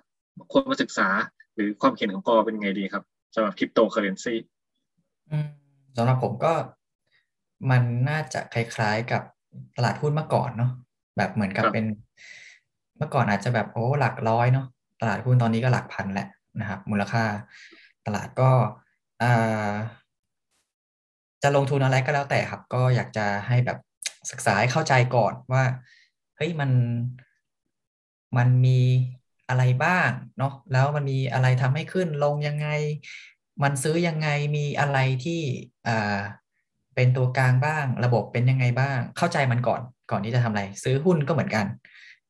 [0.52, 1.08] คนมาศึกษา
[1.54, 4.34] หรือความเห็นของกอเป็นไงดีครับสำหรับคริปโตเคอเรนซี
[5.96, 6.52] สำหรับผมก็
[7.70, 9.22] มันน่าจะคล้ายๆกับ
[9.76, 10.70] ตลาดหุ้นเมื่อก่อนเนาะ
[11.16, 11.86] แบบเหมือนกับเป็น
[12.98, 14.66] เมื่อก่อนอาจจะแบบโอ้หลักร้อยเนาะ
[15.00, 16.28] ตลาดหุ้นตอนนี้ก็หลักพันแหละ
[16.60, 17.24] นะครับ มูลค่า
[18.06, 18.50] ตลาดก็
[19.22, 19.72] อ่า
[21.42, 23.78] จะลงทุนอะไรก็แล้วแต่ครับ ก็อยากจะให้แบบ
[24.30, 25.64] ศึกษาให้เข้าใจก่อนว่า
[26.36, 26.70] เฮ้ยมัน
[28.36, 28.80] มันมี
[29.48, 32.66] อะไรบ้างเนาะแล้วมันมีอะไรทำให้ขึ้นลงยังไง
[33.62, 35.40] มันซื้อยังไงมีอะไรที่
[35.88, 36.18] อ่า
[36.94, 41.66] เป็นตัวกลางบ้าง ระบบเป็นยังไงบ้าง เข้าใจมันก่อนก่อนที่จะทำอะไร ซื้อหุ้นก็เหมือนกัน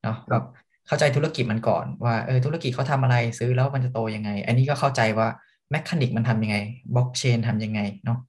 [0.03, 0.43] เนาะแบบ
[0.87, 5.27] เข้าใจธุรกิจมันก่อนว่าเออธุรกิจเขาทำอะไรซื้อแล้วมันจะโตยังไง อันนี้ก็เข้าใจว่า
[5.71, 6.57] แมคคานิกมันทำยังไง
[6.95, 8.19] บล็อกเชนทำยังไงเนาะ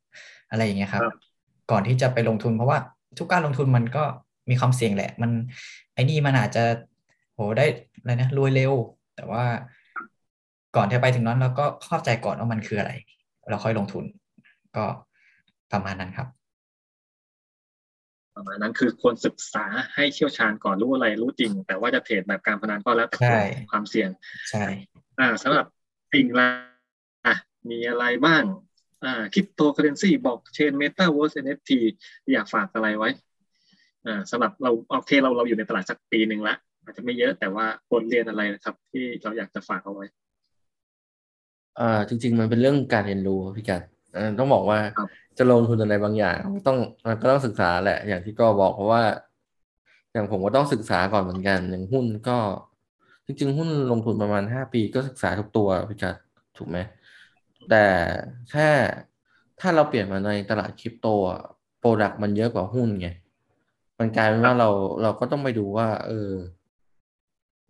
[0.50, 1.02] อะไรอย่างเงี้ยครับ
[1.70, 2.78] ก่อนที่จะไปลงทุนเพราะว่า
[3.18, 4.04] ทุกการลงทุนมันก็
[4.50, 5.30] มีความเสี่ยงแหละ มัน
[5.94, 6.64] ไอ้นี่มันอาจจะ
[7.34, 7.66] โหได้
[7.98, 8.72] อะไรนะรวยเร็ว
[9.16, 9.44] แต่ว่า
[10.76, 12.92] ก่อนที่ไปถึงนั้นเราก็เข้าใจก่อนว่ามันคืออะไร
[13.50, 14.04] เราค่อยลงทุน
[14.76, 14.84] ก็
[15.72, 16.28] ประมาณนั้นครับ
[18.36, 23.18] ประมาณนั้นคือควรศึกษาให้เชี่ยวชาญก่อนรู้อะไรรู้จริง แต่ว่าจะเทรดแบบการพนันก็แล้วแต่
[23.70, 24.10] ความเสี่ยง
[24.50, 24.64] ใช่
[25.20, 25.66] อ่าสำหรับ
[26.12, 26.48] สิ่งละ
[27.26, 27.34] อะ
[27.70, 28.42] มีอะไรบ้าง
[29.04, 31.78] อ่าคริปโตเคอร์เรนซีบล็อกเชนเมตาเวิร์ส NFT
[32.32, 33.10] อยากฝากอะไรไว้
[34.06, 40.06] อ่าสำหรับเราโอเคเราเราอยู่ในตลาดสักปีหนึ่งละอาจจะไม่เยอะแต่ว่าบทเรียนอะไรนะครับ ที่เราอยากจะฝากเอาไว้
[41.80, 43.82] อ่าจริง ๆ มันเป็นเรื่องการเรียนรู้พี่กัด
[44.38, 44.78] ต้องบอกว่า
[45.38, 49.02] จะลงทุนอะไรบางอย่างต้องมันก็ต้องศึกษาแหละ อย่างที่ก็บอกเพราะว่า
[50.12, 52.38] อย่างผมก็ต้องศึกษาก่อนเหมือนกัน อย่างหุ้นก็
[53.26, 56.16] จริง ๆ หุ้นลงทุนประมาณห้าปีก็ศึกษาทุกตัวพี่กัด
[56.56, 56.78] ถูกไหม
[57.70, 57.84] แต่
[58.50, 58.68] แค่
[59.60, 61.40] ถ้าเราเปลี่ยนมาในตลาดคริปโตอะ
[61.78, 63.08] โปรดักต์มันเยอะกว่าหุ้นไง
[63.98, 64.68] มันกลายเป็นว่าเรา
[65.02, 66.30] เราก็ต้องไปดูว่า เออ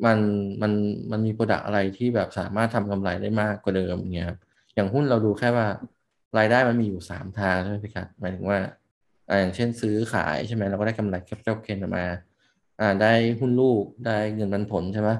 [0.04, 0.18] มัน
[0.62, 0.72] มัน
[1.10, 4.38] มันมี product อะไรที่แบบสามารถทำกำไรได้มากกว่าเดิมเงี้ยครับ
[4.74, 5.66] อย่างหุ้นเราดูแค่ว่า
[6.38, 8.58] รายได้มันมีอยู่สามทางใช่ไหมพี่ครับหมายถึงว่า
[9.40, 12.06] อย่างเช่นซื้อขายใช่ไหมเราก็ได้กำไร capital gain ออกมา
[12.80, 15.10] อ่าได้หุ้นลูกได้เงินปันผลใช่ไหม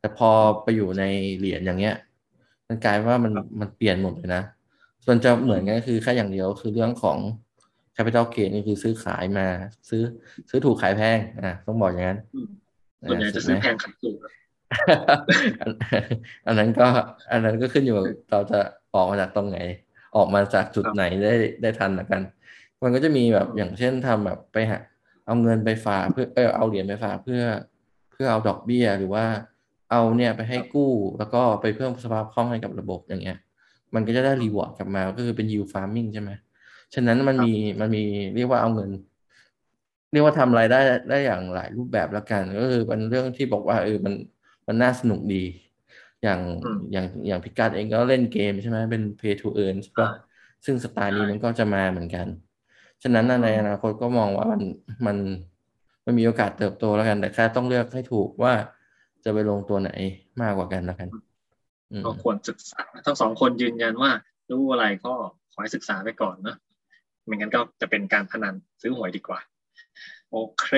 [0.00, 0.30] แต่พอ
[0.62, 1.04] ไปอยู่ใน
[1.36, 1.96] เหรียญอย่างเงี้ย
[2.68, 4.42] มันกลายว่ามันมันเปลี่ยนหมดเลยนะ
[5.04, 7.18] ส่วนจะเหมือนกันคือแค่อย่างเดียวคือเรื่องของ
[7.96, 9.46] capital gain นี่คือซื้อขายมา
[9.88, 10.02] ซื้อ
[10.50, 12.18] ซื้อถูกขายแพงอะต้องบอกอย่างนั้น
[13.08, 14.16] ส่วนใหญ่จะซื้อแพงขายถูก
[16.46, 16.88] อันนั้นก็
[17.32, 17.96] อันนั้นก็ขึ้นอยู่
[18.30, 18.60] เราจะ
[18.94, 19.58] ออกมาจากตรงไหน
[20.16, 22.22] ออกมาจากจุดไหนได้ได้ทันละกัน
[22.82, 24.78] มันก็จะมีแบบอย่างเช่นทำแบบไปหา
[25.26, 27.42] เอาเงินไปฝากเพื่อเออเอาเหรียญไปฝากเพื่อ
[28.12, 29.24] เพื่อเอาดอกเบี้ยหรือว่า
[29.90, 33.36] เอาเนี่ยไปให้กู้แล้วก็ไปเพิ่มสภาพคล่องให้กับระบบอย่างเงี้ย
[33.94, 36.30] มันก็จะได้รีวอร์ดกลับมาก็คือเป็น yield farming ใช่ไหม
[36.94, 38.02] ฉะนั้นมันมีมันมี
[38.36, 38.90] เรียกว่าเอาเงิน
[40.14, 44.14] เรียกว่าทำรายได้ได้อย่างหลายรูปแบบแล้วกัน ก็คือเป็นเรื่องที่บอกว่าเออมัน
[44.66, 45.44] มันน่าสนุกดี
[46.22, 46.40] อย่าง
[46.92, 50.10] อย่างอย่างพิการเองก็เล่นเกมใช่ไหมเป็น pay to earn ใช่ปะ
[50.64, 52.26] ซึ่งสไตล์นี้มันก็จะมาเหมือนกัน
[53.02, 54.60] ฉะนั้นในอนาคตก็มองว่ามัน
[55.06, 55.16] มัน
[56.04, 58.52] มันมีโอกาสเติบโตแล้วกัน แต่แค่ต้องเลือกให้ถูกว่า
[59.24, 59.90] จะไปลงตัวไหน
[60.42, 61.08] มากกว่ากันแล้วกัน
[62.04, 64.10] ก็ควรศึกษาทั้งสองคนยืนยันว่า
[64.50, 65.12] รู้อะไรก็
[65.52, 66.56] ขอให้ศึกษาไปก่อนนะ
[67.26, 69.38] ไม่งั้นก็จะเป็นการพนันซื้อหวยดีกว่า
[70.36, 70.68] โอเค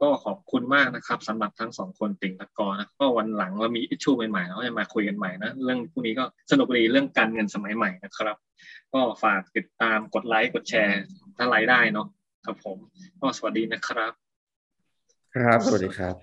[0.00, 8.36] ก็ขอบคุณมากนะครับสำหรับทั้งสองคนติงตะกอนะก็วันหลังเรามีอิชชูใหม่ๆเราจะมาคุยกันใหม่นะเรื่องพวกนี้ก็สนุกดีเรื่องการเงินสมัยใหม่นะครับ
[8.94, 11.00] ก็ฝากติดตามกดไลค์กดแชร์
[11.36, 12.06] ถ้าไลค์ได้เนาะ
[12.46, 12.78] ครับผม
[13.20, 14.12] ก็สวัสดีนะครับ
[15.34, 16.16] ครับ สวัสดีครับ